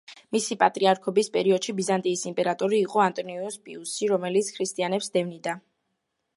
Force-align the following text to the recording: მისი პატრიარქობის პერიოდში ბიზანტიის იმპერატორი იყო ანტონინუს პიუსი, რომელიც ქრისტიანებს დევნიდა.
მისი 0.35 0.55
პატრიარქობის 0.61 1.27
პერიოდში 1.35 1.75
ბიზანტიის 1.81 2.25
იმპერატორი 2.31 2.81
იყო 2.87 3.03
ანტონინუს 3.05 3.61
პიუსი, 3.67 4.11
რომელიც 4.15 4.53
ქრისტიანებს 4.59 5.15
დევნიდა. 5.19 5.59